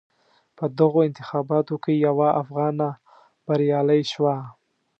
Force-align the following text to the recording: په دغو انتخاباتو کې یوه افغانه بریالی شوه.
په 0.57 0.65
دغو 0.79 0.99
انتخاباتو 1.09 1.75
کې 1.83 1.93
یوه 2.07 2.29
افغانه 2.41 2.87
بریالی 3.45 4.01
شوه. 4.11 4.35